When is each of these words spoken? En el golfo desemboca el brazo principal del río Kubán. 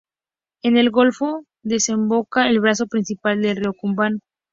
En 0.63 0.77
el 0.77 0.89
golfo 0.89 1.43
desemboca 1.61 2.49
el 2.49 2.59
brazo 2.59 2.87
principal 2.87 3.39
del 3.43 3.57
río 3.57 3.73
Kubán. 3.75 4.21